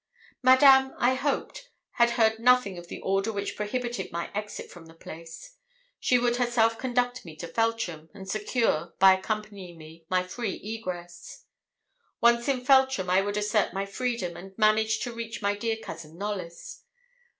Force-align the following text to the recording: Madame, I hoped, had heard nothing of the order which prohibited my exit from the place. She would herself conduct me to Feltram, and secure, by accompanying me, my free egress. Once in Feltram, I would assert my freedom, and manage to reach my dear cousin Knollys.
Madame, 0.41 0.95
I 0.97 1.13
hoped, 1.13 1.69
had 1.91 2.11
heard 2.17 2.39
nothing 2.39 2.75
of 2.79 2.87
the 2.87 2.99
order 3.01 3.31
which 3.31 3.55
prohibited 3.55 4.11
my 4.11 4.31
exit 4.33 4.71
from 4.71 4.87
the 4.87 4.95
place. 4.95 5.57
She 5.99 6.17
would 6.17 6.37
herself 6.37 6.79
conduct 6.79 7.23
me 7.23 7.35
to 7.35 7.47
Feltram, 7.47 8.09
and 8.11 8.27
secure, 8.27 8.95
by 8.97 9.15
accompanying 9.19 9.77
me, 9.77 10.07
my 10.09 10.23
free 10.23 10.55
egress. 10.55 11.43
Once 12.19 12.47
in 12.47 12.65
Feltram, 12.65 13.11
I 13.11 13.21
would 13.21 13.37
assert 13.37 13.73
my 13.75 13.85
freedom, 13.85 14.35
and 14.35 14.57
manage 14.57 15.01
to 15.01 15.13
reach 15.13 15.39
my 15.39 15.55
dear 15.55 15.77
cousin 15.77 16.17
Knollys. 16.17 16.83